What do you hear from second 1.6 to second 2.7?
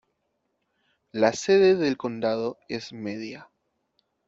del condado